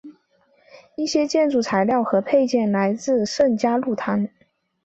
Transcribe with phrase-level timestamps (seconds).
[0.95, 4.27] 一些建筑材料和配件来自圣嘉禄堂。